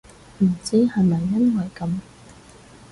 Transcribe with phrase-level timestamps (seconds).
[0.39, 1.99] 唔知係咪因為噉